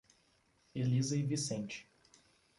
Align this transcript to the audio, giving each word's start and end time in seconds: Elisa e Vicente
Elisa 0.73 1.15
e 1.15 1.21
Vicente 1.21 1.87